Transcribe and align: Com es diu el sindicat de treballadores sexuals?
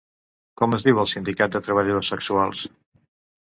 Com 0.61 0.71
es 0.77 0.85
diu 0.87 1.01
el 1.03 1.09
sindicat 1.11 1.53
de 1.59 1.61
treballadores 1.67 2.11
sexuals? 2.15 2.65